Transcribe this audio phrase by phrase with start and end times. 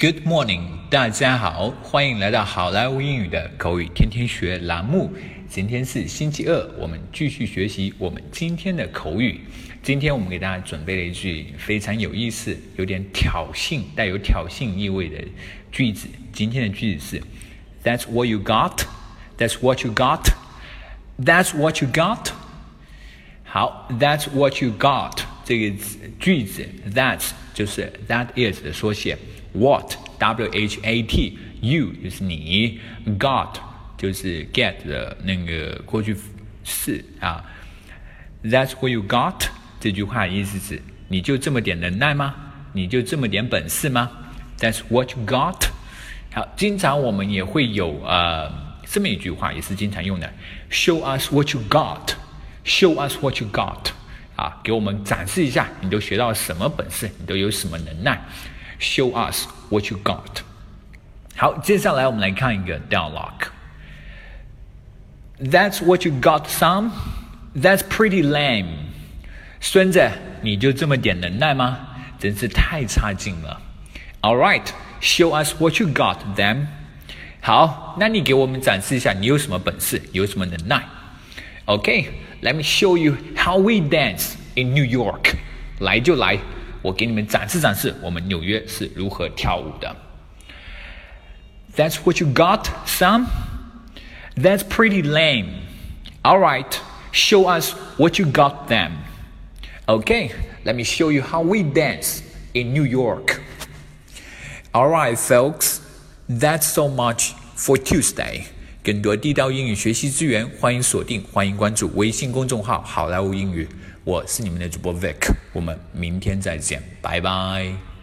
[0.00, 5.12] Good morning，大家好，欢迎来到好莱坞英语的口语天天学栏目。
[5.48, 9.40] 今天是星期二，我们继续学习我们今天的口语。
[9.82, 15.18] 今天我们给大家准备了一句非常有意思、有点挑衅、带有挑衅意味的
[15.72, 16.06] 句子。
[16.32, 17.22] 今天的句子是
[17.82, 18.82] ：That's what you got.
[19.36, 20.28] That's what you got.
[21.20, 22.28] That's what you got.
[23.42, 25.76] 好，That's what you got 这个
[26.20, 29.17] 句子 That's 就是 That is 的缩写。
[29.53, 32.79] What W H A T you 就是你，
[33.19, 33.55] got
[33.97, 36.15] 就是 get 的那个过去
[36.63, 37.43] 式啊。
[38.43, 39.45] That's what you got
[39.79, 42.33] 这句话意思是你就这么点能耐吗？
[42.73, 44.09] 你就这么点本事吗？
[44.57, 45.67] That's what you got。
[46.33, 48.51] 好，经常我们也会有呃
[48.87, 50.33] 这么一句话，也是经常用的，
[50.71, 53.91] Show us what you got。Show us what you got。
[54.38, 58.22] 啊，给我们展示一下，你都学到什么本事，你都有什么能耐。
[58.78, 60.42] Show us what you got。
[61.36, 63.48] 好，接下来我们来看一个 dialogue。
[65.40, 66.90] That's what you got, son.
[67.56, 68.68] That's pretty lame.
[69.60, 70.08] 孙子，
[70.42, 71.76] 你就这么点能耐吗？
[72.20, 73.60] 真是太差劲了。
[74.20, 74.66] All right,
[75.00, 76.66] show us what you got, then.
[77.40, 80.84] 好，那你给我们展示一下你有什么本事，有什么能耐。
[81.67, 82.09] Okay,
[82.41, 85.35] let me show you how we dance in New York.
[85.79, 86.39] 来就来。
[86.83, 89.95] 我给你们展示展示我们纽约是如何跳舞的。
[91.75, 93.25] That's what you got, son?
[94.35, 95.61] That's pretty lame.
[96.23, 96.77] All right,
[97.11, 98.91] show us what you got then.
[99.87, 100.31] Okay,
[100.65, 102.21] let me show you how we dance
[102.53, 103.41] in New York.
[104.73, 105.79] All right, folks,
[106.27, 108.47] that's so much for Tuesday.
[108.82, 113.68] 更多地道英语学习资源，欢迎锁定，欢迎关注微信公众号“好莱坞英语”。
[114.04, 117.97] 我是你们的主播 Vic，我们明天再见，拜拜。